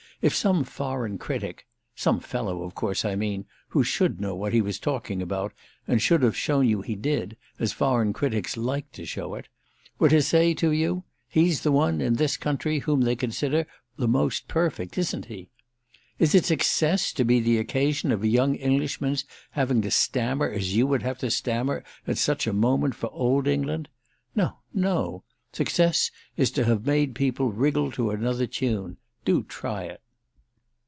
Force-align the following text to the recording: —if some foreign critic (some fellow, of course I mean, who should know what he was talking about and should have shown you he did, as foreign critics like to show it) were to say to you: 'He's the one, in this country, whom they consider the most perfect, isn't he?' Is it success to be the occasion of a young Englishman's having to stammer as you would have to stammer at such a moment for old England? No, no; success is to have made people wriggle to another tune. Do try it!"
—if 0.23 0.35
some 0.35 0.63
foreign 0.63 1.17
critic 1.17 1.65
(some 1.95 2.19
fellow, 2.19 2.61
of 2.61 2.75
course 2.75 3.03
I 3.03 3.15
mean, 3.15 3.43
who 3.69 3.83
should 3.83 4.21
know 4.21 4.35
what 4.35 4.53
he 4.53 4.61
was 4.61 4.77
talking 4.77 5.19
about 5.19 5.51
and 5.87 5.99
should 5.99 6.21
have 6.21 6.37
shown 6.37 6.67
you 6.67 6.81
he 6.83 6.93
did, 6.93 7.35
as 7.57 7.73
foreign 7.73 8.13
critics 8.13 8.55
like 8.55 8.91
to 8.91 9.03
show 9.03 9.33
it) 9.33 9.47
were 9.97 10.09
to 10.09 10.21
say 10.21 10.53
to 10.53 10.69
you: 10.69 11.05
'He's 11.27 11.61
the 11.61 11.71
one, 11.71 12.01
in 12.01 12.17
this 12.17 12.37
country, 12.37 12.77
whom 12.77 13.01
they 13.01 13.15
consider 13.15 13.65
the 13.97 14.07
most 14.07 14.47
perfect, 14.47 14.95
isn't 14.99 15.25
he?' 15.25 15.49
Is 16.19 16.35
it 16.35 16.45
success 16.45 17.11
to 17.13 17.25
be 17.25 17.39
the 17.39 17.57
occasion 17.57 18.11
of 18.11 18.21
a 18.21 18.27
young 18.27 18.53
Englishman's 18.53 19.25
having 19.49 19.81
to 19.81 19.89
stammer 19.89 20.47
as 20.51 20.75
you 20.75 20.85
would 20.85 21.01
have 21.01 21.17
to 21.17 21.31
stammer 21.31 21.83
at 22.05 22.19
such 22.19 22.45
a 22.45 22.53
moment 22.53 22.93
for 22.93 23.09
old 23.11 23.47
England? 23.47 23.89
No, 24.35 24.59
no; 24.71 25.23
success 25.51 26.11
is 26.37 26.51
to 26.51 26.65
have 26.65 26.85
made 26.85 27.15
people 27.15 27.51
wriggle 27.51 27.91
to 27.93 28.11
another 28.11 28.45
tune. 28.45 28.97
Do 29.25 29.41
try 29.41 29.85
it!" 29.85 29.99